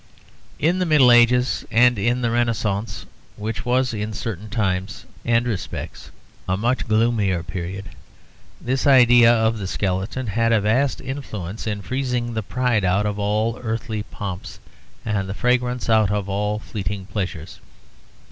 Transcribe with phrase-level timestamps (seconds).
[0.57, 3.05] In the Middle Ages and in the Renaissance
[3.37, 6.09] (which was, in certain times and respects,
[6.49, 7.85] a much gloomier period)
[8.59, 13.19] this idea of the skeleton had a vast influence in freezing the pride out of
[13.19, 14.57] all earthly pomps
[15.05, 17.59] and the fragrance out of all fleeting pleasures.